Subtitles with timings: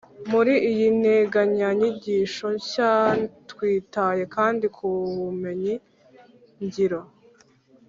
[0.31, 2.93] muri iyi nteganyanyigisho nshya
[3.49, 4.85] twitaye kandi ku
[5.21, 5.73] bumenyi
[6.63, 7.01] ngiro